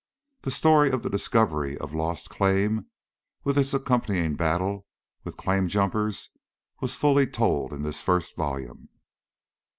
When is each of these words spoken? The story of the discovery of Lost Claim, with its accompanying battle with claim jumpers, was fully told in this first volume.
The 0.41 0.49
story 0.49 0.89
of 0.89 1.03
the 1.03 1.11
discovery 1.11 1.77
of 1.77 1.93
Lost 1.93 2.27
Claim, 2.27 2.87
with 3.43 3.55
its 3.55 3.71
accompanying 3.71 4.35
battle 4.35 4.87
with 5.23 5.37
claim 5.37 5.67
jumpers, 5.67 6.31
was 6.79 6.95
fully 6.95 7.27
told 7.27 7.71
in 7.71 7.83
this 7.83 8.01
first 8.01 8.35
volume. 8.35 8.89